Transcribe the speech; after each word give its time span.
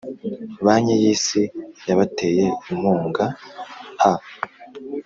Banki 0.65 0.95
yisi 1.03 1.41
yabateye 1.87 2.43
inkungaa 2.69 3.33